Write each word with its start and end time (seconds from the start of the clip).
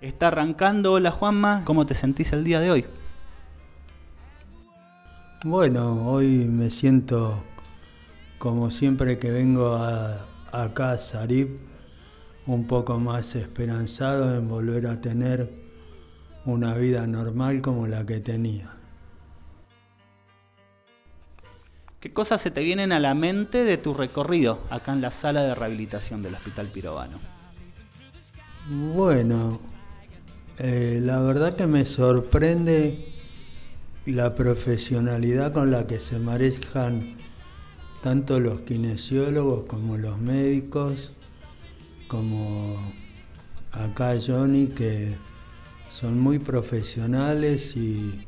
Está 0.00 0.28
arrancando, 0.28 0.92
hola 0.92 1.10
Juanma, 1.10 1.62
¿cómo 1.64 1.86
te 1.86 1.94
sentís 1.94 2.32
el 2.34 2.44
día 2.44 2.60
de 2.60 2.70
hoy? 2.70 2.84
Bueno, 5.42 6.06
hoy 6.06 6.44
me 6.44 6.70
siento 6.70 7.42
como 8.38 8.70
siempre 8.70 9.18
que 9.18 9.30
vengo 9.30 9.74
a, 9.74 10.26
acá 10.52 10.92
a 10.92 10.98
Sarip, 10.98 11.58
un 12.46 12.66
poco 12.66 12.98
más 12.98 13.34
esperanzado 13.36 14.36
en 14.36 14.48
volver 14.48 14.86
a 14.86 15.00
tener 15.00 15.50
una 16.44 16.74
vida 16.74 17.06
normal 17.06 17.62
como 17.62 17.86
la 17.86 18.04
que 18.04 18.20
tenía. 18.20 18.70
¿Qué 22.00 22.12
cosas 22.12 22.42
se 22.42 22.50
te 22.50 22.60
vienen 22.62 22.92
a 22.92 23.00
la 23.00 23.14
mente 23.14 23.64
de 23.64 23.78
tu 23.78 23.94
recorrido 23.94 24.60
acá 24.68 24.92
en 24.92 25.00
la 25.00 25.10
sala 25.10 25.42
de 25.42 25.54
rehabilitación 25.54 26.22
del 26.22 26.34
Hospital 26.34 26.68
Pirovano? 26.68 27.18
Bueno, 28.68 29.58
eh, 30.58 31.00
la 31.02 31.20
verdad 31.20 31.54
que 31.56 31.66
me 31.66 31.84
sorprende 31.84 33.12
la 34.06 34.34
profesionalidad 34.34 35.52
con 35.52 35.70
la 35.70 35.86
que 35.86 36.00
se 36.00 36.18
manejan 36.18 37.16
tanto 38.02 38.40
los 38.40 38.60
kinesiólogos 38.60 39.64
como 39.64 39.96
los 39.96 40.18
médicos, 40.18 41.10
como 42.08 42.76
acá 43.72 44.14
Johnny, 44.24 44.68
que 44.68 45.16
son 45.88 46.20
muy 46.20 46.38
profesionales 46.38 47.76
y 47.76 48.24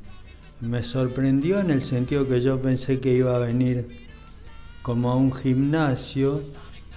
me 0.60 0.84
sorprendió 0.84 1.60
en 1.60 1.70
el 1.70 1.80
sentido 1.80 2.26
que 2.26 2.40
yo 2.40 2.60
pensé 2.60 3.00
que 3.00 3.14
iba 3.14 3.36
a 3.36 3.38
venir 3.38 4.08
como 4.82 5.10
a 5.10 5.16
un 5.16 5.32
gimnasio 5.32 6.42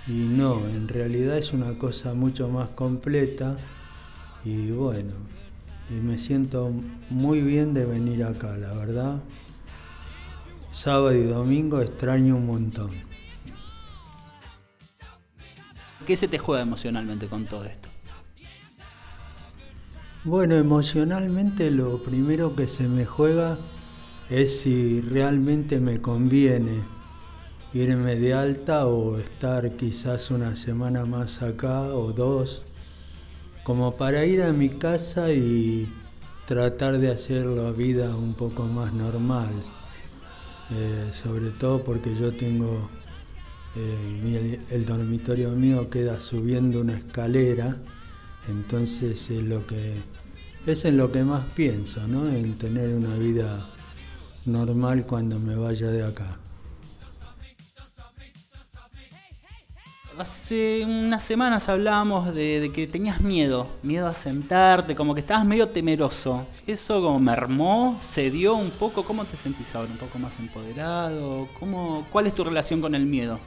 y 0.07 0.27
no, 0.27 0.67
en 0.67 0.87
realidad 0.87 1.37
es 1.37 1.53
una 1.53 1.77
cosa 1.77 2.15
mucho 2.15 2.49
más 2.49 2.69
completa 2.69 3.59
y 4.43 4.71
bueno, 4.71 5.13
y 5.89 5.99
me 6.01 6.17
siento 6.17 6.71
muy 7.09 7.41
bien 7.41 7.73
de 7.73 7.85
venir 7.85 8.23
acá, 8.23 8.57
la 8.57 8.73
verdad. 8.73 9.23
Sábado 10.71 11.13
y 11.13 11.23
domingo 11.23 11.81
extraño 11.81 12.37
un 12.37 12.47
montón. 12.47 12.91
¿Qué 16.05 16.15
se 16.15 16.27
te 16.27 16.39
juega 16.39 16.63
emocionalmente 16.63 17.27
con 17.27 17.45
todo 17.45 17.65
esto? 17.65 17.89
Bueno, 20.23 20.55
emocionalmente 20.55 21.71
lo 21.71 22.03
primero 22.03 22.55
que 22.55 22.67
se 22.67 22.87
me 22.87 23.05
juega 23.05 23.59
es 24.29 24.61
si 24.61 25.01
realmente 25.01 25.79
me 25.79 25.99
conviene 25.99 26.83
irme 27.73 28.15
de 28.15 28.33
alta 28.33 28.87
o 28.87 29.17
estar 29.17 29.75
quizás 29.75 30.29
una 30.31 30.55
semana 30.55 31.05
más 31.05 31.41
acá 31.41 31.81
o 31.93 32.13
dos, 32.13 32.63
como 33.63 33.95
para 33.95 34.25
ir 34.25 34.41
a 34.41 34.53
mi 34.53 34.69
casa 34.69 35.31
y 35.31 35.91
tratar 36.45 36.97
de 36.97 37.11
hacer 37.11 37.45
la 37.45 37.71
vida 37.71 38.15
un 38.15 38.33
poco 38.33 38.65
más 38.65 38.93
normal, 38.93 39.51
eh, 40.71 41.09
sobre 41.13 41.51
todo 41.51 41.83
porque 41.83 42.15
yo 42.15 42.33
tengo, 42.33 42.89
eh, 43.75 44.59
el 44.69 44.85
dormitorio 44.85 45.51
mío 45.51 45.89
queda 45.89 46.19
subiendo 46.19 46.81
una 46.81 46.97
escalera, 46.97 47.77
entonces 48.49 49.29
es 49.29 49.43
lo 49.43 49.65
que 49.67 49.95
es 50.65 50.85
en 50.85 50.97
lo 50.97 51.11
que 51.11 51.23
más 51.23 51.45
pienso, 51.55 52.07
¿no? 52.07 52.29
En 52.29 52.57
tener 52.57 52.89
una 52.89 53.15
vida 53.15 53.67
normal 54.45 55.05
cuando 55.07 55.39
me 55.39 55.55
vaya 55.55 55.87
de 55.87 56.03
acá. 56.03 56.37
Hace 60.17 60.83
unas 60.85 61.23
semanas 61.23 61.69
hablábamos 61.69 62.35
de, 62.35 62.69
que 62.73 62.85
tenías 62.85 63.21
miedo, 63.21 63.67
miedo 63.81 64.07
a 64.07 64.13
sentarte, 64.13 64.93
como 64.93 65.13
que 65.13 65.21
estabas 65.21 65.45
medio 65.45 65.69
temeroso. 65.69 66.45
¿Eso 66.67 67.01
como 67.01 67.19
mermó? 67.19 67.97
¿Se 67.99 68.29
dio 68.29 68.55
un 68.55 68.71
poco? 68.71 69.03
¿Cómo 69.03 69.25
te 69.25 69.37
sentís 69.37 69.73
ahora? 69.73 69.89
¿Un 69.89 69.97
poco 69.97 70.19
más 70.19 70.37
empoderado? 70.37 71.47
¿Cómo, 71.57 72.05
¿Cuál 72.11 72.27
es 72.27 72.35
tu 72.35 72.43
relación 72.43 72.81
con 72.81 72.93
el 72.93 73.05
miedo? 73.05 73.39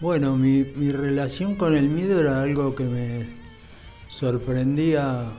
Bueno, 0.00 0.36
mi, 0.38 0.64
relación 0.90 1.56
con 1.56 1.76
el 1.76 1.88
miedo 1.88 2.20
era 2.20 2.42
algo 2.42 2.74
que 2.74 2.84
me 2.84 3.28
sorprendía 4.08 5.30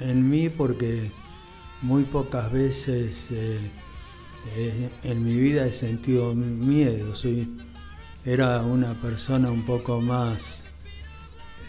en 0.00 0.28
mí 0.30 0.48
porque 0.48 1.12
muy 1.82 2.04
pocas 2.04 2.50
veces 2.50 3.28
eh, 3.30 3.70
en 5.02 5.24
mi 5.24 5.36
vida 5.36 5.66
he 5.66 5.72
sentido 5.72 6.34
miedo. 6.34 7.14
Soy, 7.14 7.58
era 8.24 8.62
una 8.62 8.94
persona 8.94 9.50
un 9.50 9.64
poco 9.64 10.00
más... 10.00 10.64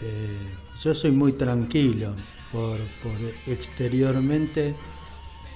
Eh, 0.00 0.36
yo 0.82 0.94
soy 0.94 1.12
muy 1.12 1.32
tranquilo, 1.32 2.14
por, 2.50 2.78
por 3.02 3.12
exteriormente 3.46 4.74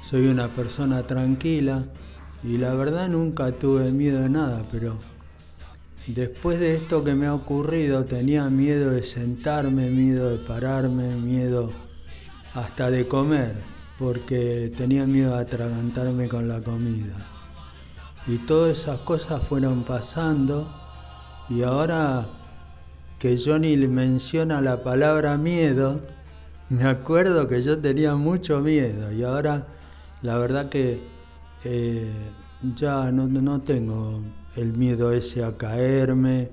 soy 0.03 0.29
una 0.29 0.55
persona 0.55 1.05
tranquila 1.05 1.85
y 2.45 2.59
la 2.59 2.75
verdad 2.75 3.09
nunca 3.09 3.51
tuve 3.53 3.91
miedo 3.91 4.21
de 4.21 4.29
nada, 4.29 4.65
pero 4.71 5.01
Después 6.07 6.61
de 6.61 6.77
esto 6.77 7.03
que 7.03 7.17
me 7.17 7.27
ha 7.27 7.35
ocurrido, 7.35 8.05
tenía 8.05 8.49
miedo 8.49 8.93
de 8.93 9.03
sentarme, 9.03 9.91
miedo 9.91 10.31
de 10.31 10.39
pararme, 10.39 11.17
miedo 11.17 11.73
hasta 12.55 12.93
de 12.93 13.09
comer, 13.09 13.57
porque 13.99 14.73
tenía 14.77 15.07
miedo 15.07 15.35
de 15.35 15.43
atragantarme 15.43 16.29
con 16.29 16.49
la 16.49 16.61
comida. 16.63 17.27
Y 18.27 18.39
todas 18.39 18.79
esas 18.79 19.01
cosas 19.01 19.45
fueron 19.45 19.85
pasando 19.85 20.73
y 21.49 21.63
ahora 21.63 22.29
que 23.19 23.39
Johnny 23.43 23.77
menciona 23.89 24.61
la 24.61 24.83
palabra 24.83 25.39
miedo, 25.39 26.01
me 26.69 26.85
acuerdo 26.85 27.47
que 27.47 27.63
yo 27.63 27.79
tenía 27.79 28.17
mucho 28.17 28.61
miedo 28.61 29.13
y 29.13 29.23
ahora 29.23 29.69
la 30.23 30.37
verdad 30.39 30.69
que 30.69 31.03
eh, 31.65 32.13
ya 32.75 33.13
no, 33.13 33.29
no 33.29 33.61
tengo 33.61 34.23
el 34.57 34.77
miedo 34.77 35.13
ese 35.13 35.45
a 35.45 35.57
caerme, 35.57 36.51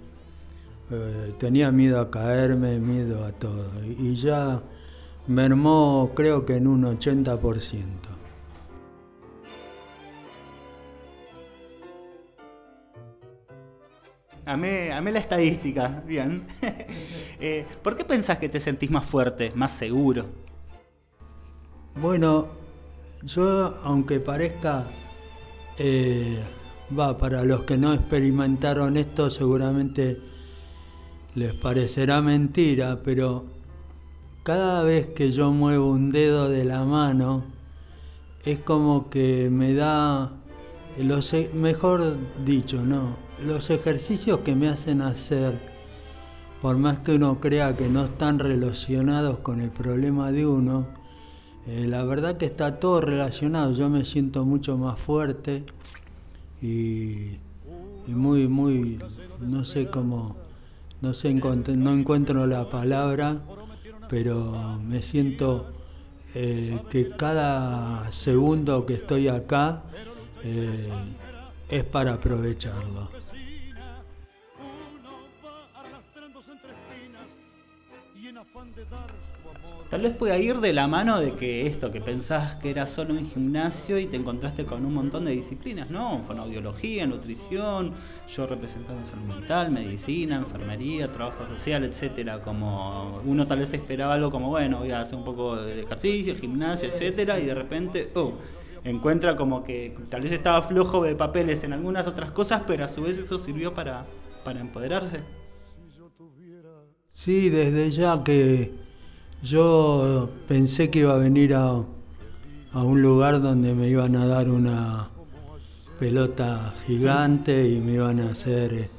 eh, 0.91 1.33
tenía 1.39 1.71
miedo 1.71 1.99
a 1.99 2.11
caerme, 2.11 2.79
miedo 2.79 3.25
a 3.25 3.31
todo. 3.31 3.65
Y 3.85 4.15
ya 4.15 4.61
mermó 5.27 6.11
creo 6.15 6.45
que 6.45 6.55
en 6.55 6.67
un 6.67 6.83
80%. 6.83 8.13
Amé, 14.45 14.91
amé 14.91 15.11
la 15.11 15.19
estadística, 15.19 16.03
bien. 16.05 16.45
Eh, 17.45 17.65
¿Por 17.81 17.97
qué 17.97 18.05
pensás 18.05 18.37
que 18.37 18.47
te 18.47 18.61
sentís 18.61 18.89
más 18.89 19.03
fuerte, 19.03 19.51
más 19.53 19.71
seguro? 19.71 20.27
Bueno, 21.99 22.47
yo 23.21 23.77
aunque 23.83 24.21
parezca 24.21 24.85
eh, 25.77 26.41
va, 26.97 27.17
para 27.17 27.43
los 27.43 27.63
que 27.63 27.77
no 27.77 27.93
experimentaron 27.93 28.95
esto 28.95 29.29
seguramente 29.29 30.21
les 31.35 31.53
parecerá 31.53 32.21
mentira, 32.21 33.01
pero 33.03 33.52
cada 34.43 34.83
vez 34.83 35.07
que 35.07 35.31
yo 35.31 35.51
muevo 35.51 35.89
un 35.89 36.11
dedo 36.11 36.49
de 36.49 36.65
la 36.65 36.83
mano, 36.83 37.45
es 38.43 38.59
como 38.59 39.09
que 39.09 39.49
me 39.49 39.73
da, 39.73 40.33
los, 40.97 41.33
e, 41.33 41.49
mejor 41.53 42.17
dicho, 42.43 42.85
no, 42.85 43.15
los 43.45 43.69
ejercicios 43.69 44.39
que 44.39 44.55
me 44.55 44.67
hacen 44.67 45.01
hacer, 45.01 45.57
por 46.61 46.77
más 46.77 46.99
que 46.99 47.15
uno 47.15 47.39
crea 47.39 47.75
que 47.75 47.87
no 47.87 48.03
están 48.03 48.37
relacionados 48.37 49.39
con 49.39 49.61
el 49.61 49.71
problema 49.71 50.33
de 50.33 50.45
uno, 50.45 50.87
eh, 51.65 51.85
la 51.87 52.03
verdad 52.03 52.35
que 52.35 52.45
está 52.45 52.81
todo 52.81 52.99
relacionado, 52.99 53.71
yo 53.73 53.89
me 53.89 54.03
siento 54.03 54.45
mucho 54.45 54.77
más 54.77 54.99
fuerte, 54.99 55.63
y, 56.61 57.39
muy, 58.07 58.49
muy, 58.49 58.99
no 59.39 59.63
sé 59.63 59.87
cómo, 59.87 60.35
no 60.99 61.13
sé, 61.13 61.33
no 61.33 61.93
encuentro 61.93 62.45
la 62.45 62.69
palabra, 62.69 63.41
pero 64.09 64.79
me 64.81 65.01
siento 65.01 65.71
eh, 66.35 66.79
que 66.89 67.11
cada 67.11 68.11
segundo 68.11 68.85
que 68.85 68.93
estoy 68.93 69.27
acá 69.27 69.83
eh, 70.43 70.89
es 71.69 71.83
para 71.83 72.13
aprovecharlo. 72.13 73.09
Tal 79.93 80.01
vez 80.01 80.15
pueda 80.15 80.39
ir 80.39 80.59
de 80.59 80.73
la 80.73 80.87
mano 80.87 81.19
de 81.19 81.35
que 81.35 81.67
esto, 81.67 81.91
que 81.91 82.01
pensás 82.01 82.55
que 82.55 82.71
era 82.71 82.87
solo 82.87 83.13
un 83.13 83.27
gimnasio 83.27 83.99
y 83.99 84.07
te 84.07 84.17
encontraste 84.17 84.65
con 84.65 84.83
un 84.87 84.95
montón 84.95 85.25
de 85.25 85.33
disciplinas, 85.33 85.91
¿no? 85.91 86.23
Fonoaudiología, 86.23 87.05
nutrición, 87.05 87.93
yo 88.27 88.47
representando 88.47 89.05
salud 89.05 89.25
mental, 89.25 89.69
medicina, 89.69 90.37
enfermería, 90.37 91.11
trabajo 91.11 91.45
social, 91.45 91.83
etcétera. 91.83 92.41
Como 92.41 93.21
uno 93.23 93.45
tal 93.45 93.59
vez 93.59 93.71
esperaba 93.71 94.15
algo 94.15 94.31
como, 94.31 94.49
bueno, 94.49 94.79
voy 94.79 94.89
a 94.89 95.01
hacer 95.01 95.15
un 95.15 95.25
poco 95.25 95.57
de 95.57 95.83
ejercicio, 95.83 96.35
gimnasio, 96.35 96.89
etcétera, 96.89 97.39
y 97.39 97.45
de 97.45 97.53
repente, 97.53 98.09
oh, 98.15 98.33
encuentra 98.83 99.35
como 99.35 99.63
que 99.63 99.95
tal 100.09 100.21
vez 100.21 100.31
estaba 100.31 100.63
flojo 100.63 101.03
de 101.03 101.15
papeles 101.15 101.63
en 101.65 101.71
algunas 101.71 102.07
otras 102.07 102.31
cosas, 102.31 102.63
pero 102.65 102.83
a 102.83 102.87
su 102.87 103.03
vez 103.03 103.19
eso 103.19 103.37
sirvió 103.37 103.75
para, 103.75 104.05
para 104.43 104.59
empoderarse. 104.59 105.19
Sí, 107.07 107.51
desde 107.51 107.91
ya 107.91 108.23
que 108.23 108.82
yo 109.43 110.29
pensé 110.47 110.89
que 110.89 110.99
iba 110.99 111.13
a 111.13 111.17
venir 111.17 111.53
a, 111.53 111.83
a 112.71 112.83
un 112.83 113.01
lugar 113.01 113.41
donde 113.41 113.73
me 113.73 113.89
iban 113.89 114.15
a 114.15 114.25
dar 114.25 114.49
una 114.49 115.09
pelota 115.99 116.73
gigante 116.87 117.67
y 117.67 117.81
me 117.81 117.93
iban 117.93 118.21
a 118.21 118.31
hacer, 118.31 118.73
eh, 118.73 118.89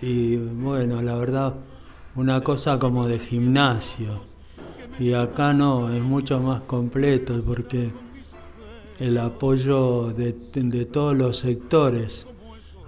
y 0.00 0.36
bueno, 0.36 1.02
la 1.02 1.16
verdad, 1.16 1.56
una 2.14 2.40
cosa 2.42 2.78
como 2.78 3.08
de 3.08 3.18
gimnasio. 3.18 4.22
Y 4.98 5.12
acá 5.12 5.52
no, 5.52 5.92
es 5.92 6.02
mucho 6.02 6.40
más 6.40 6.62
completo 6.62 7.42
porque 7.44 7.92
el 8.98 9.18
apoyo 9.18 10.12
de, 10.12 10.32
de 10.54 10.84
todos 10.86 11.16
los 11.16 11.38
sectores, 11.38 12.28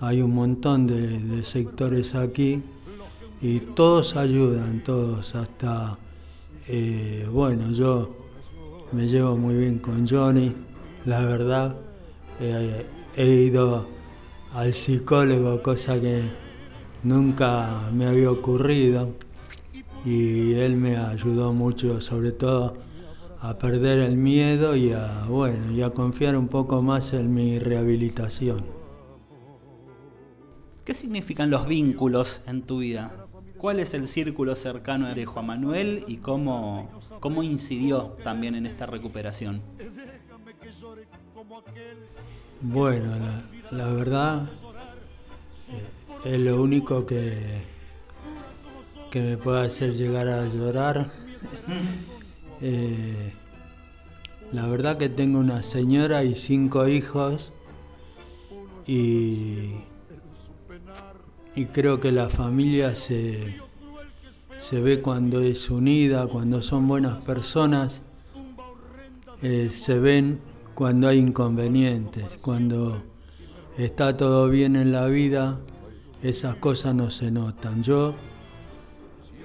hay 0.01 0.23
un 0.23 0.35
montón 0.35 0.87
de 0.87 1.45
sectores 1.45 2.15
aquí 2.15 2.63
y 3.43 3.59
todos 3.59 4.17
ayudan, 4.17 4.83
todos, 4.83 5.35
hasta, 5.35 5.99
eh, 6.69 7.27
bueno, 7.33 7.73
yo 7.73 8.15
me 8.93 9.09
llevo 9.09 9.37
muy 9.37 9.55
bien 9.57 9.79
con 9.79 10.07
Johnny, 10.07 10.55
la 11.07 11.25
verdad, 11.25 11.77
eh, 12.41 12.87
he 13.17 13.27
ido 13.27 13.89
al 14.53 14.75
psicólogo, 14.75 15.63
cosa 15.63 15.99
que 16.01 16.23
nunca 17.03 17.91
me 17.93 18.07
había 18.07 18.31
ocurrido, 18.31 19.15
y 20.05 20.55
él 20.55 20.77
me 20.77 20.97
ayudó 20.97 21.53
mucho, 21.53 22.01
sobre 22.01 22.33
todo 22.33 22.77
a 23.41 23.57
perder 23.57 24.01
el 24.01 24.17
miedo 24.17 24.77
y 24.77 24.93
a, 24.93 25.25
bueno, 25.29 25.73
y 25.73 25.83
a 25.83 25.91
confiar 25.91 26.37
un 26.37 26.49
poco 26.49 26.83
más 26.83 27.13
en 27.15 27.33
mi 27.33 27.59
rehabilitación. 27.59 28.63
¿Qué 30.85 30.95
significan 30.95 31.51
los 31.51 31.67
vínculos 31.67 32.41
en 32.47 32.63
tu 32.63 32.79
vida? 32.79 33.28
¿Cuál 33.59 33.81
es 33.81 33.95
el 33.95 34.07
círculo 34.07 34.55
cercano 34.55 35.13
de 35.15 35.27
Juan 35.27 35.47
Manuel 35.47 36.05
y 36.07 36.19
cómo, 36.19 36.89
cómo 37.21 37.43
incidió 37.43 38.17
también 38.23 38.55
en 38.55 38.67
esta 38.67 38.87
recuperación? 38.87 39.61
Bueno, 42.61 43.11
la, 43.71 43.93
verdad 43.93 44.49
eh, 45.71 46.35
es 46.35 46.39
lo 46.39 46.63
único 46.63 47.07
que, 47.07 47.63
que 49.11 49.21
me 49.21 49.37
puede 49.37 49.67
hacer 49.67 49.95
llegar 49.95 50.29
a 50.29 50.47
llorar. 50.47 51.11
Eh, 52.61 53.35
la 54.51 54.67
verdad 54.67 54.99
que 54.99 55.09
tengo 55.09 55.39
una 55.39 55.63
señora 55.63 56.25
y 56.25 56.35
cinco 56.35 56.89
hijos 56.89 57.53
y, 58.85 59.75
y 61.59 61.67
creo 61.67 61.99
que 61.99 62.13
la 62.13 62.31
familia 62.31 62.95
se, 62.95 63.59
se 64.55 64.81
ve 64.81 65.03
cuando 65.03 65.41
es 65.41 65.71
unida, 65.71 66.29
cuando 66.29 66.63
son 66.63 66.87
buenas 66.87 67.17
personas, 67.25 68.03
eh, 69.43 69.69
se 69.73 69.99
ven 69.99 70.39
cuando 70.77 71.09
hay 71.09 71.19
inconvenientes, 71.19 72.39
cuando 72.41 73.03
está 73.77 74.17
todo 74.17 74.49
bien 74.49 74.77
en 74.77 74.93
la 74.93 75.07
vida, 75.07 75.59
esas 76.23 76.55
cosas 76.55 76.95
no 76.95 77.11
se 77.11 77.33
notan. 77.33 77.83
Yo 77.83 78.15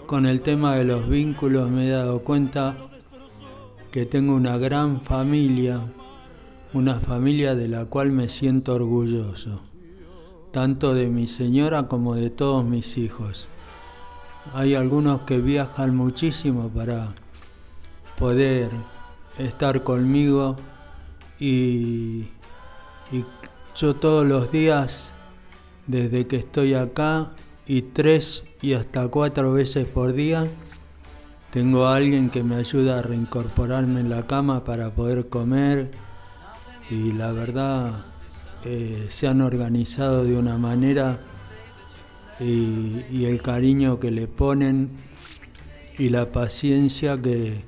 con 0.06 0.28
el 0.28 0.42
tema 0.42 0.76
de 0.76 0.84
los 0.84 1.10
vínculos 1.10 1.72
me 1.72 1.88
he 1.88 1.90
dado 1.90 2.20
cuenta 2.20 2.78
que 3.90 4.06
tengo 4.06 4.36
una 4.36 4.60
gran 4.60 5.02
familia, 5.02 5.82
una 6.74 7.00
familia 7.00 7.56
de 7.56 7.70
la 7.70 7.86
cual 7.86 8.12
me 8.12 8.30
siento 8.30 8.76
orgulloso, 8.76 9.64
tanto 10.54 10.94
de 10.94 11.10
mi 11.10 11.28
señora 11.28 11.88
como 11.88 12.14
de 12.14 12.30
todos 12.30 12.64
mis 12.64 13.00
hijos. 13.00 13.50
Hay 14.54 14.76
algunos 14.76 15.22
que 15.22 15.40
viajan 15.40 15.96
muchísimo 15.96 16.70
para 16.70 17.16
poder 18.20 18.70
estar 19.40 19.82
conmigo 19.82 20.58
y, 21.40 22.30
yo 23.76 23.96
todos 23.96 24.28
los 24.28 24.52
días, 24.52 25.12
desde 25.88 26.28
que 26.28 26.36
estoy 26.36 26.76
acá, 26.76 27.32
y 27.66 27.82
tres 27.82 28.44
y 28.62 28.74
hasta 28.74 29.08
cuatro 29.08 29.54
veces 29.54 29.88
por 29.88 30.14
día, 30.14 30.48
tengo 31.50 31.88
a 31.88 31.96
alguien 31.96 32.30
que 32.30 32.44
me 32.44 32.58
ayuda 32.58 33.00
a 33.00 33.02
reincorporarme 33.02 34.02
en 34.02 34.10
la 34.12 34.28
cama 34.28 34.64
para 34.64 34.94
poder 34.94 35.30
comer 35.30 35.92
y 36.92 37.14
la 37.14 37.32
verdad 37.32 38.13
eh, 38.66 39.08
se 39.10 39.28
han 39.28 39.42
organizado 39.42 40.24
de 40.24 40.38
una 40.38 40.58
manera 40.58 41.22
y, 42.40 43.26
el 43.26 43.42
cariño 43.42 44.00
que 44.00 44.12
le 44.12 44.28
ponen 44.28 44.90
y 45.98 46.10
la 46.10 46.32
paciencia 46.32 47.22
que 47.22 47.64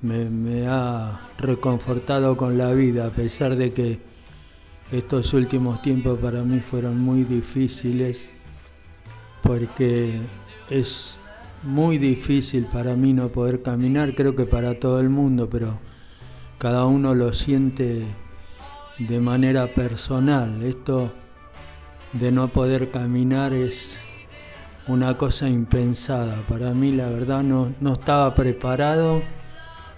me 0.00 0.66
ha 0.66 1.28
reconfortado 1.38 2.36
con 2.36 2.58
la 2.58 2.72
vida, 2.72 3.06
a 3.06 3.10
pesar 3.10 3.56
de 3.56 3.72
que 3.72 4.00
estos 4.92 5.32
últimos 5.32 5.80
tiempos 5.80 6.18
para 6.18 6.42
mí 6.42 6.60
fueron 6.60 6.98
muy 6.98 7.24
difíciles, 7.24 8.30
porque 9.42 10.20
es 10.68 11.16
muy 11.62 11.96
difícil 11.96 12.66
para 12.66 12.94
mí 12.94 13.14
no 13.14 13.28
poder 13.28 13.62
caminar, 13.62 14.14
creo 14.14 14.36
que 14.36 14.44
para 14.44 14.78
todo 14.78 15.00
el 15.00 15.08
mundo, 15.08 15.48
pero 15.48 15.80
cada 16.58 16.84
uno 16.84 17.14
lo 17.14 17.32
siente 17.32 18.04
de 19.08 19.20
manera 19.20 19.72
personal. 19.74 20.62
Esto 20.62 21.12
de 22.12 22.30
no 22.30 22.48
poder 22.48 22.90
caminar 22.90 23.52
es 23.52 23.98
una 24.86 25.16
cosa 25.16 25.48
impensada. 25.48 26.42
Para 26.48 26.72
mí 26.74 26.92
la 26.92 27.08
verdad 27.08 27.42
no, 27.42 27.72
no 27.80 27.94
estaba 27.94 28.34
preparado 28.34 29.22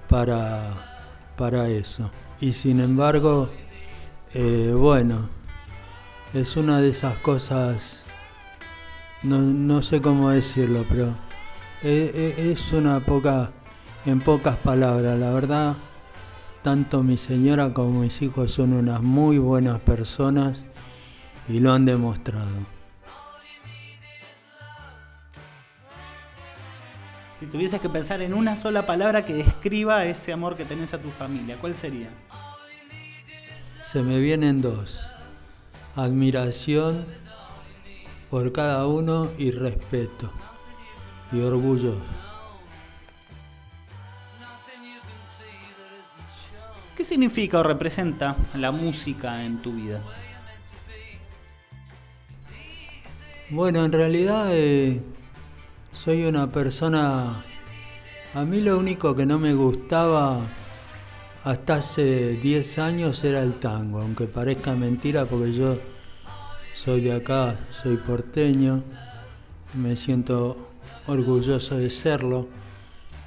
para, 0.09 1.31
para 1.37 1.69
eso. 1.69 2.11
Y 2.41 2.53
sin 2.53 2.81
embargo, 2.81 3.51
eh, 4.33 4.73
bueno, 4.77 5.29
es 6.33 6.57
una 6.57 6.81
de 6.81 6.91
esas 6.91 7.17
cosas, 7.19 8.05
no, 9.23 9.39
no 9.39 9.83
sé 9.83 10.03
cómo 10.03 10.31
decirlo, 10.31 10.85
pero 10.89 11.07
eh, 11.83 12.11
eh, 12.15 12.51
es 12.53 12.73
una 12.73 13.01
poca, 13.01 13.53
en 14.05 14.21
pocas 14.21 14.57
palabras, 14.57 15.19
la 15.19 15.31
verdad, 15.33 15.77
tanto 16.65 17.03
mi 17.03 17.19
señora 17.19 17.75
como 17.75 18.01
mis 18.01 18.23
hijos 18.23 18.51
son 18.51 18.73
unas 18.73 19.03
muy 19.03 19.37
buenas 19.37 19.81
personas 19.81 20.65
y 21.47 21.61
lo 21.61 21.71
han 21.75 21.85
demostrado. 21.85 22.49
Si 27.37 27.47
tuvieses 27.49 27.83
que 27.83 27.91
pensar 27.91 28.23
en 28.23 28.33
una 28.33 28.57
sola 28.57 28.87
palabra 28.87 29.27
que 29.27 29.35
describa 29.35 30.07
ese 30.07 30.33
amor 30.33 30.57
que 30.57 30.65
tenés 30.65 30.95
a 30.95 31.03
tu 31.03 31.11
familia, 31.11 31.59
¿cuál 31.61 31.75
sería? 31.75 32.09
Se 33.83 34.03
me 34.03 34.19
vienen 34.19 34.63
dos. 34.63 35.13
Admiración 35.95 37.05
por 38.31 38.53
cada 38.53 38.87
uno 38.87 39.29
y 39.37 39.51
respeto 39.51 40.33
y 41.31 41.43
orgullo. 41.43 41.95
¿Qué 47.05 47.09
significa 47.09 47.59
o 47.59 47.63
representa 47.63 48.35
la 48.55 48.73
música 48.73 49.45
en 49.45 49.61
tu 49.61 49.73
vida? 49.73 50.03
Bueno, 53.51 53.85
en 53.85 53.93
realidad 53.93 54.49
eh, 54.53 55.03
soy 55.93 56.25
una 56.25 56.51
persona... 56.51 57.45
A 58.33 58.45
mí 58.47 58.63
lo 58.63 58.79
único 58.79 59.15
que 59.15 59.27
no 59.27 59.39
me 59.39 59.53
gustaba 59.53 60.51
hasta 61.45 61.75
hace 61.75 62.37
10 62.37 62.79
años 62.79 63.23
era 63.23 63.43
el 63.43 63.57
tango, 63.61 64.01
aunque 64.01 64.27
parezca 64.27 64.75
mentira 64.75 65.27
porque 65.27 65.53
yo 65.53 65.79
soy 66.73 67.03
de 67.03 67.13
acá, 67.13 67.55
soy 67.71 67.99
porteño, 67.99 68.83
me 69.75 69.99
siento 69.99 70.71
orgulloso 71.07 71.77
de 71.77 71.91
serlo, 71.91 72.49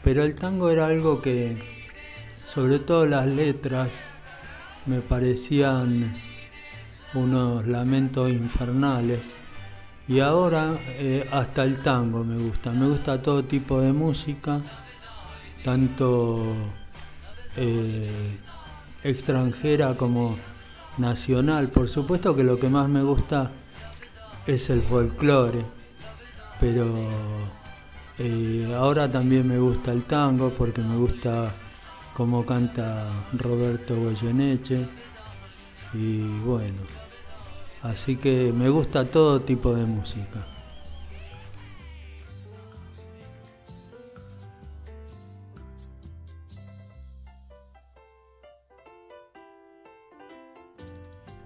pero 0.03 0.23
el 0.23 0.33
tango 0.33 0.71
era 0.71 0.87
algo 0.87 1.21
que, 1.21 1.76
sobre 2.47 2.79
todo 2.79 3.05
las 3.05 3.25
letras, 3.25 4.05
me 4.85 5.01
parecían 5.01 6.15
unos 7.13 7.67
lamentos 7.67 8.31
infernales. 8.31 9.35
Y 10.07 10.21
ahora 10.21 10.73
eh, 10.87 11.27
hasta 11.29 11.65
el 11.65 11.79
tango 11.79 12.23
me 12.23 12.37
gusta, 12.37 12.71
me 12.71 12.87
gusta 12.87 13.21
todo 13.21 13.43
tipo 13.43 13.81
de 13.81 13.91
música, 13.91 14.61
tanto 15.61 16.55
eh, 17.57 18.39
extranjera 19.03 19.97
como 19.97 20.37
nacional. 20.97 21.69
Por 21.69 21.89
supuesto 21.89 22.33
que 22.33 22.45
lo 22.45 22.57
que 22.57 22.69
más 22.69 22.87
me 22.87 23.03
gusta 23.03 23.51
es 24.45 24.69
el 24.69 24.81
folclore, 24.83 25.65
pero 26.61 26.87
eh, 28.17 28.73
ahora 28.73 29.11
también 29.11 29.45
me 29.45 29.59
gusta 29.59 29.91
el 29.91 30.05
tango 30.05 30.55
porque 30.55 30.81
me 30.81 30.95
gusta 30.95 31.53
como 32.17 32.43
canta 32.43 33.13
Roberto 33.33 33.95
Goyeneche. 33.95 34.89
Y 35.93 36.21
bueno, 36.39 36.81
así 37.83 38.15
que 38.17 38.51
me 38.51 38.69
gusta 38.69 39.05
todo 39.05 39.39
tipo 39.39 39.75
de 39.75 39.85
música. 39.85 40.47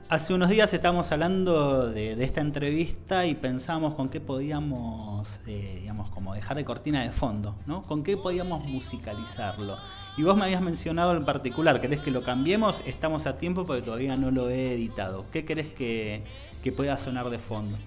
Hace 0.08 0.34
unos 0.34 0.50
días 0.50 0.74
estábamos 0.74 1.12
hablando 1.12 1.90
de, 1.90 2.14
esta 2.24 2.40
entrevista 2.40 3.26
y 3.26 3.36
pensamos 3.36 3.94
con 3.96 4.08
qué 4.08 4.22
podíamos, 4.22 5.42
eh, 5.48 5.80
digamos, 5.82 6.10
como 6.12 6.34
dejar 6.34 6.56
de 6.56 6.64
cortina 6.64 7.02
de 7.04 7.12
fondo, 7.12 7.56
¿no? 7.66 7.82
Con 7.82 8.04
qué 8.04 8.16
podíamos 8.16 8.64
musicalizarlo. 8.66 9.78
Y 10.18 10.24
vos 10.24 10.36
me 10.36 10.46
habías 10.46 10.62
mencionado 10.62 11.16
en 11.16 11.26
particular, 11.26 11.80
¿querés 11.80 12.00
que 12.00 12.12
lo 12.12 12.22
cambiemos? 12.22 12.84
Estamos 12.86 13.28
a 13.28 13.38
tiempo 13.38 13.64
porque 13.64 13.82
todavía 13.82 14.18
no 14.18 14.30
lo 14.30 14.50
he 14.50 14.74
editado. 14.74 15.26
¿Qué 15.32 15.46
querés 15.46 15.68
que, 15.68 16.24
que 16.62 16.72
pueda 16.72 16.98
sonar 16.98 17.30
de 17.30 17.40
fondo? 17.40 17.78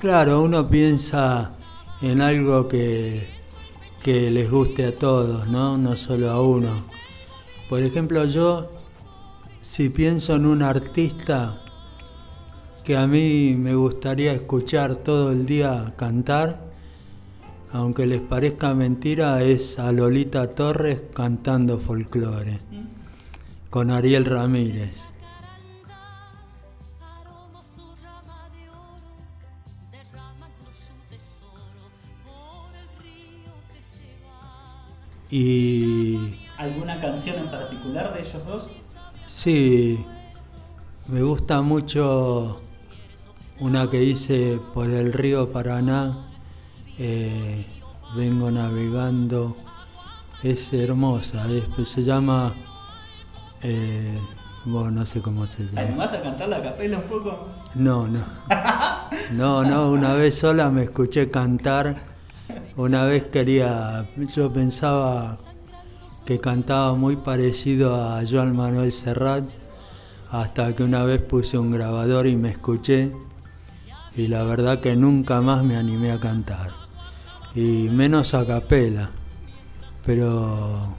Claro, 0.00 0.40
uno 0.40 0.66
piensa 0.66 1.52
en 2.00 2.22
algo 2.22 2.66
que, 2.66 3.28
que 4.02 4.30
les 4.30 4.50
guste 4.50 4.86
a 4.86 4.94
todos, 4.94 5.46
¿no? 5.48 5.76
No 5.76 5.94
solo 5.94 6.30
a 6.30 6.40
uno. 6.40 6.82
Por 7.68 7.82
ejemplo, 7.82 8.24
yo, 8.24 8.79
si 9.60 9.90
pienso 9.90 10.36
en 10.36 10.46
un 10.46 10.62
artista 10.62 11.60
que 12.82 12.96
a 12.96 13.06
mí 13.06 13.54
me 13.58 13.74
gustaría 13.74 14.32
escuchar 14.32 14.96
todo 14.96 15.32
el 15.32 15.44
día 15.44 15.92
cantar, 15.96 16.70
aunque 17.72 18.06
les 18.06 18.20
parezca 18.20 18.74
mentira, 18.74 19.42
es 19.42 19.78
a 19.78 19.92
Lolita 19.92 20.48
Torres 20.50 21.02
cantando 21.14 21.78
folclore, 21.78 22.58
con 23.68 23.90
Ariel 23.90 24.24
Ramírez. 24.24 25.12
Y... 35.32 36.48
¿Alguna 36.56 36.98
canción 36.98 37.38
en 37.38 37.50
particular 37.50 38.12
de 38.12 38.20
ellos 38.20 38.44
dos? 38.46 38.79
Sí, 39.32 40.04
me 41.06 41.22
gusta 41.22 41.62
mucho 41.62 42.60
una 43.60 43.88
que 43.88 44.00
dice 44.00 44.58
por 44.74 44.90
el 44.90 45.12
río 45.12 45.52
Paraná, 45.52 46.26
eh, 46.98 47.64
vengo 48.16 48.50
navegando, 48.50 49.54
es 50.42 50.72
hermosa, 50.72 51.46
se 51.86 52.02
llama, 52.02 52.56
eh, 53.62 54.18
bueno, 54.64 54.90
no 54.90 55.06
sé 55.06 55.22
cómo 55.22 55.46
se 55.46 55.64
llama. 55.64 55.88
¿Me 55.88 55.96
vas 55.96 56.12
a 56.12 56.22
cantar 56.22 56.48
la 56.48 56.60
capela 56.60 56.98
un 56.98 57.04
poco? 57.04 57.48
No, 57.76 58.08
no. 58.08 58.24
No, 59.32 59.62
no, 59.62 59.92
una 59.92 60.14
vez 60.14 60.38
sola 60.38 60.70
me 60.70 60.82
escuché 60.82 61.30
cantar 61.30 61.96
una 62.76 63.04
vez 63.04 63.26
quería, 63.26 64.08
yo 64.34 64.52
pensaba 64.52 65.38
que 66.24 66.40
cantaba 66.40 66.94
muy 66.94 67.16
parecido 67.16 67.94
a 67.94 68.22
Joan 68.28 68.56
Manuel 68.56 68.92
Serrat, 68.92 69.44
hasta 70.30 70.74
que 70.74 70.82
una 70.82 71.04
vez 71.04 71.20
puse 71.20 71.58
un 71.58 71.70
grabador 71.70 72.26
y 72.26 72.36
me 72.36 72.50
escuché, 72.50 73.12
y 74.14 74.28
la 74.28 74.44
verdad 74.44 74.80
que 74.80 74.96
nunca 74.96 75.40
más 75.40 75.64
me 75.64 75.76
animé 75.76 76.12
a 76.12 76.20
cantar, 76.20 76.70
y 77.54 77.88
menos 77.88 78.34
a 78.34 78.46
capela, 78.46 79.10
pero 80.04 80.96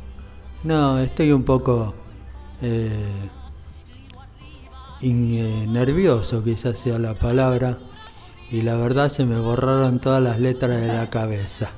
no, 0.63 0.99
estoy 0.99 1.31
un 1.31 1.43
poco 1.43 1.95
eh, 2.61 3.29
eh, 5.01 5.65
nervioso, 5.67 6.43
quizás 6.43 6.77
sea 6.77 6.99
la 6.99 7.15
palabra 7.17 7.79
y 8.51 8.61
la 8.61 8.75
verdad 8.75 9.09
se 9.09 9.25
me 9.25 9.39
borraron 9.39 9.99
todas 9.99 10.21
las 10.21 10.39
letras 10.39 10.81
de 10.81 10.87
la 10.87 11.09
cabeza. 11.09 11.69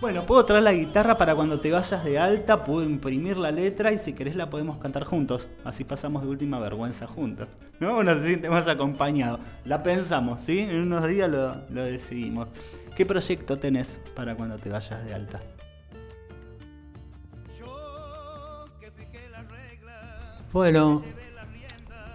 Bueno, 0.00 0.24
puedo 0.24 0.42
traer 0.46 0.62
la 0.62 0.72
guitarra 0.72 1.18
para 1.18 1.34
cuando 1.34 1.60
te 1.60 1.70
vayas 1.70 2.02
de 2.02 2.18
alta, 2.18 2.64
puedo 2.64 2.88
imprimir 2.88 3.36
la 3.36 3.50
letra 3.50 3.92
y 3.92 3.98
si 3.98 4.14
querés 4.14 4.34
la 4.34 4.48
podemos 4.48 4.78
cantar 4.78 5.04
juntos. 5.04 5.46
Así 5.62 5.84
pasamos 5.84 6.22
de 6.22 6.28
última 6.28 6.58
vergüenza 6.58 7.06
juntos. 7.06 7.48
¿No? 7.80 7.98
Uno 7.98 8.14
se 8.14 8.28
siente 8.28 8.48
más 8.48 8.66
acompañado. 8.66 9.40
La 9.66 9.82
pensamos, 9.82 10.40
¿sí? 10.40 10.60
En 10.60 10.80
unos 10.80 11.06
días 11.06 11.30
lo, 11.30 11.54
lo 11.68 11.82
decidimos. 11.82 12.48
¿Qué 12.96 13.04
proyecto 13.04 13.58
tenés 13.58 14.00
para 14.14 14.34
cuando 14.34 14.56
te 14.56 14.70
vayas 14.70 15.04
de 15.04 15.12
alta? 15.12 15.40
Bueno, 20.50 21.04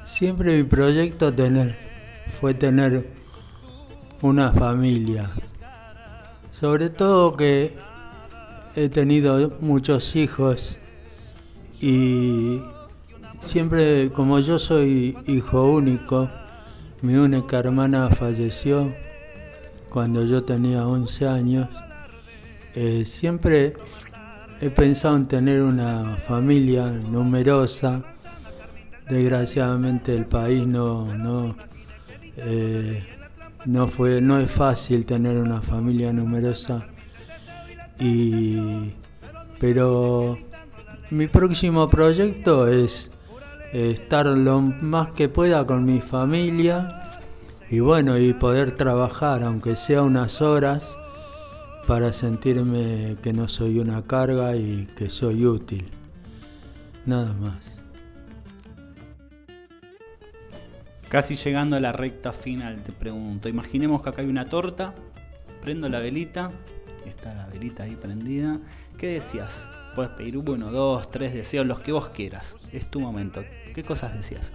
siempre 0.04 0.58
mi 0.58 0.63
proyecto 0.63 1.32
tener 1.32 1.77
fue 2.42 2.56
tener 2.56 3.08
una 4.22 4.51
familia. 4.51 5.30
Sobre 6.58 6.90
todo 6.90 7.36
que 7.36 7.76
he 8.78 8.88
tenido 8.88 9.58
muchos 9.60 10.16
hijos 10.16 10.80
y 11.82 12.62
siempre 13.42 14.10
como 14.14 14.40
yo 14.40 14.58
soy 14.58 15.18
hijo 15.28 15.70
único, 15.70 16.30
mi 17.02 17.16
única 17.16 17.60
hermana 17.60 18.08
falleció 18.08 18.96
cuando 19.90 20.24
yo 20.24 20.46
tenía 20.46 20.88
11 20.88 21.28
años. 21.28 21.68
Eh, 22.74 23.04
siempre 23.04 23.74
he 24.62 24.70
pensado 24.70 25.18
en 25.18 25.26
tener 25.26 25.62
una 25.62 26.16
familia 26.26 26.88
numerosa. 26.88 28.02
Desgraciadamente 29.10 30.16
el 30.16 30.24
país 30.24 30.66
no, 30.66 31.06
no, 31.18 31.54
eh, 32.38 33.14
no, 33.65 33.88
fue, 33.88 34.22
no 34.22 34.39
es 34.39 34.50
fácil 34.50 35.05
tener 35.05 35.38
una 35.38 35.62
familia 35.62 36.13
numerosa, 36.13 36.88
y, 38.00 38.93
pero 39.60 40.38
mi 41.12 41.27
próximo 41.27 41.89
proyecto 41.89 42.67
es 42.67 43.12
estar 43.74 44.25
lo 44.25 44.62
más 44.62 45.12
que 45.12 45.29
pueda 45.29 45.65
con 45.65 45.86
mi 45.86 46.00
familia 46.00 47.10
y 47.69 47.79
bueno, 47.79 48.17
y 48.17 48.34
poder 48.34 48.75
trabajar, 48.75 49.43
aunque 49.43 49.75
sea 49.75 50.03
unas 50.03 50.41
horas, 50.41 50.95
para 51.88 52.13
sentirme 52.13 53.17
que 53.22 53.34
no 53.34 53.48
soy 53.48 53.79
una 53.79 54.01
carga 54.03 54.55
y 54.55 54.88
que 54.95 55.10
soy 55.10 55.45
útil. 55.45 55.89
Nada 57.05 57.34
más. 57.34 57.75
Casi 61.10 61.36
llegando 61.36 61.76
a 61.76 61.80
la 61.80 61.92
recta 61.92 62.34
final, 62.34 62.82
te 62.84 62.92
pregunto. 62.92 63.48
Imaginemos 63.48 64.02
que 64.02 64.10
acá 64.10 64.22
hay 64.22 64.28
una 64.28 64.50
torta, 64.50 64.94
prendo 65.62 65.88
la 65.88 66.00
velita, 66.00 66.52
está 67.06 67.34
la 67.36 67.46
velita 67.48 67.84
ahí 67.84 67.96
prendida. 67.96 68.60
¿Qué 68.98 69.08
decías? 69.08 69.70
Puedes 69.94 70.12
pedir 70.12 70.38
uno, 70.38 70.72
dos, 70.72 71.12
tres 71.12 71.34
deseos, 71.34 71.66
los 71.66 71.80
que 71.80 71.92
vos 71.92 72.10
quieras. 72.10 72.56
Es 72.72 72.90
tu 72.90 73.00
momento. 73.00 73.44
¿Qué 73.74 73.84
cosas 73.84 74.16
decías? 74.16 74.52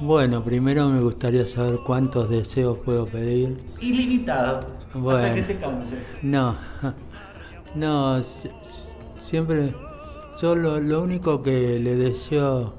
Bueno, 0.00 0.42
primero 0.44 0.88
me 0.88 1.00
gustaría 1.00 1.46
saber 1.46 1.78
cuántos 1.86 2.28
deseos 2.28 2.78
puedo 2.78 3.06
pedir. 3.06 3.56
Ilimitado. 3.80 4.60
Bueno, 4.92 5.20
hasta 5.20 5.34
que 5.34 5.42
te 5.42 5.56
canses. 5.58 6.00
No, 6.22 6.56
no, 7.74 8.20
siempre. 9.16 9.72
Yo 10.42 10.56
lo 10.56 11.02
único 11.02 11.42
que 11.44 11.78
le 11.78 11.94
deseo 11.94 12.74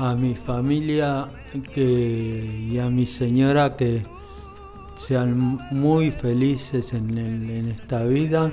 a 0.00 0.14
mi 0.14 0.34
familia 0.34 1.28
que, 1.72 2.68
y 2.70 2.78
a 2.78 2.88
mi 2.88 3.06
señora 3.06 3.76
que 3.76 4.04
sean 4.94 5.58
muy 5.72 6.12
felices 6.12 6.92
en, 6.92 7.18
en 7.18 7.68
esta 7.68 8.04
vida, 8.04 8.52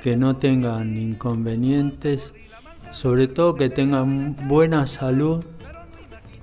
que 0.00 0.16
no 0.16 0.36
tengan 0.36 0.96
inconvenientes, 0.96 2.34
sobre 2.92 3.28
todo 3.28 3.54
que 3.54 3.68
tengan 3.68 4.36
buena 4.48 4.86
salud 4.86 5.44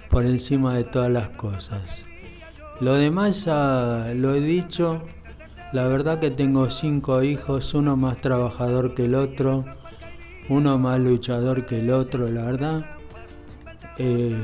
por 0.10 0.24
encima 0.24 0.75
de 0.75 0.86
todas 0.86 1.12
las 1.12 1.29
cosas. 1.29 1.84
Lo 2.79 2.93
demás 2.93 3.43
ya 3.45 4.13
lo 4.15 4.34
he 4.34 4.39
dicho, 4.39 5.01
la 5.74 5.88
verdad 5.88 6.19
que 6.19 6.31
tengo 6.31 6.72
cinco 6.72 7.22
hijos, 7.22 7.74
uno 7.74 7.98
más 7.98 8.17
trabajador 8.17 8.95
que 8.95 9.05
el 9.05 9.15
otro, 9.15 9.65
uno 10.48 10.77
más 10.77 11.00
luchador 11.01 11.65
que 11.65 11.79
el 11.79 11.89
otro, 11.89 12.29
la 12.29 12.45
verdad 12.45 12.95
eh, 13.98 14.36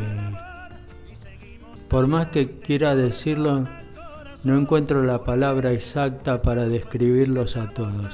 por 1.90 2.08
más 2.08 2.28
que 2.28 2.60
quiera 2.60 2.96
decirlo, 2.96 3.68
no 4.44 4.58
encuentro 4.58 5.04
la 5.04 5.24
palabra 5.24 5.72
exacta 5.72 6.42
para 6.42 6.68
describirlos 6.68 7.58
a 7.58 7.70
todos. 7.70 8.10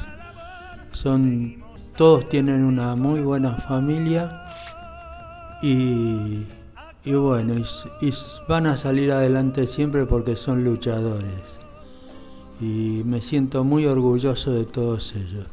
Son, 0.92 1.58
todos 1.96 2.28
tienen 2.28 2.64
una 2.64 2.96
muy 2.96 3.22
buena 3.22 3.54
familia 3.56 4.44
y, 5.62 6.46
bueno, 7.06 7.54
y 8.02 8.14
van 8.50 8.66
a 8.66 8.78
salir 8.78 9.12
adelante 9.12 9.68
siempre 9.68 10.06
porque 10.06 10.36
son 10.36 10.64
luchadores. 10.64 11.60
Y 12.60 13.04
me 13.06 13.22
siento 13.22 13.64
muy 13.64 13.86
orgulloso 13.86 14.52
de 14.52 14.66
todos 14.66 15.16
ellos. 15.16 15.46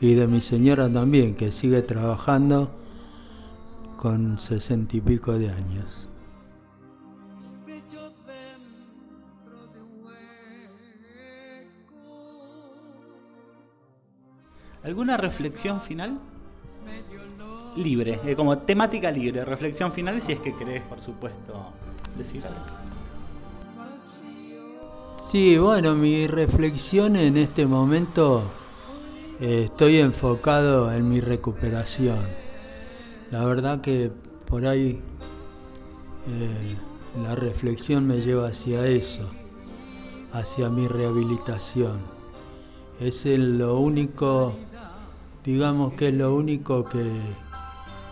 Y 0.00 0.14
de 0.14 0.26
mi 0.26 0.40
señora 0.40 0.90
también, 0.90 1.34
que 1.34 1.52
sigue 1.52 1.82
trabajando 1.82 2.70
con 3.96 4.38
sesenta 4.38 4.96
y 4.96 5.00
pico 5.00 5.32
de 5.32 5.50
años. 5.50 6.08
¿Alguna 14.82 15.16
reflexión 15.16 15.80
final? 15.80 16.20
Libre, 17.76 18.20
eh, 18.24 18.36
como 18.36 18.56
temática 18.58 19.10
libre, 19.10 19.44
reflexión 19.44 19.92
final 19.92 20.20
si 20.20 20.32
es 20.32 20.40
que 20.40 20.54
querés, 20.54 20.82
por 20.82 21.00
supuesto, 21.00 21.72
decir 22.16 22.46
algo. 22.46 22.60
Sí, 25.18 25.58
bueno, 25.58 25.94
mi 25.96 26.28
reflexión 26.28 27.16
en 27.16 27.36
este 27.36 27.66
momento 27.66 28.44
eh, 29.40 29.62
estoy 29.64 29.96
enfocado 29.96 30.92
en 30.92 31.08
mi 31.08 31.20
recuperación. 31.20 32.45
La 33.30 33.44
verdad 33.44 33.80
que 33.80 34.12
por 34.46 34.66
ahí 34.66 35.02
eh, 36.28 36.76
la 37.22 37.34
reflexión 37.34 38.06
me 38.06 38.20
lleva 38.20 38.48
hacia 38.48 38.86
eso, 38.86 39.28
hacia 40.32 40.70
mi 40.70 40.86
rehabilitación. 40.86 41.98
Es 43.00 43.26
lo 43.26 43.80
único, 43.80 44.54
digamos 45.44 45.94
que 45.94 46.08
es 46.08 46.14
lo 46.14 46.36
único 46.36 46.84
que, 46.84 47.04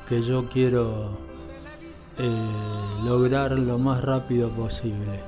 que 0.08 0.22
yo 0.22 0.48
quiero 0.48 1.16
eh, 2.18 3.04
lograr 3.04 3.52
lo 3.52 3.78
más 3.78 4.02
rápido 4.02 4.50
posible. 4.50 5.22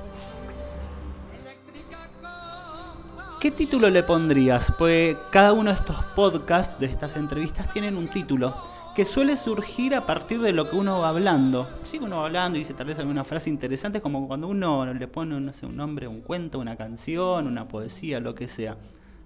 ¿Qué 3.39 3.51
título 3.51 3.89
le 3.89 4.03
pondrías? 4.03 4.73
Pues 4.77 5.15
cada 5.31 5.53
uno 5.53 5.69
de 5.69 5.77
estos 5.77 5.95
podcasts, 6.15 6.77
de 6.79 6.87
estas 6.87 7.15
entrevistas, 7.15 7.69
tienen 7.71 7.95
un 7.95 8.09
título 8.09 8.53
que 8.97 9.05
suele 9.05 9.35
surgir 9.35 9.93
a 9.93 10.07
partir 10.07 10.41
de 10.41 10.53
lo 10.53 10.71
que 10.71 10.75
uno 10.75 11.01
va 11.01 11.09
hablando. 11.09 11.69
Sí, 11.83 11.99
uno 12.01 12.17
va 12.17 12.25
hablando 12.25 12.57
y 12.57 12.61
dice 12.61 12.73
tal 12.73 12.87
vez 12.87 12.97
alguna 12.97 13.23
frase 13.23 13.47
interesante, 13.47 14.01
como 14.01 14.27
cuando 14.27 14.47
uno 14.47 14.91
le 14.91 15.07
pone 15.07 15.39
no 15.39 15.53
sé, 15.53 15.67
un 15.67 15.75
nombre, 15.75 16.07
un 16.07 16.21
cuento, 16.21 16.57
una 16.57 16.75
canción, 16.77 17.45
una 17.45 17.65
poesía, 17.65 18.19
lo 18.19 18.33
que 18.33 18.47
sea. 18.47 18.75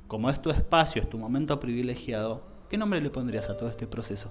Como 0.09 0.29
es 0.29 0.41
tu 0.41 0.49
espacio, 0.49 1.01
es 1.01 1.09
tu 1.09 1.17
momento 1.17 1.57
privilegiado, 1.61 2.43
¿qué 2.69 2.77
nombre 2.77 2.99
le 2.99 3.09
pondrías 3.11 3.49
a 3.49 3.57
todo 3.57 3.69
este 3.69 3.87
proceso? 3.87 4.29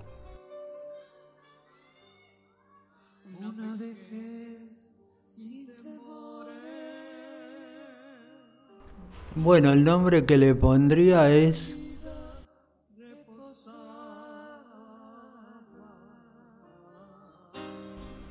Bueno, 9.36 9.72
el 9.72 9.84
nombre 9.84 10.26
que 10.26 10.36
le 10.36 10.54
pondría 10.54 11.30
es 11.30 11.79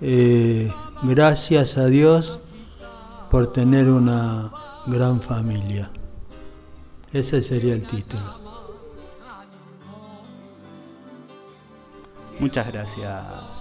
Eh, 0.01 0.71
gracias 1.03 1.77
a 1.77 1.85
Dios 1.85 2.39
por 3.29 3.51
tener 3.51 3.89
una 3.89 4.51
gran 4.87 5.21
familia. 5.21 5.91
Ese 7.11 7.41
sería 7.41 7.73
el 7.73 7.85
título. 7.85 8.39
Muchas 12.39 12.71
gracias. 12.71 13.58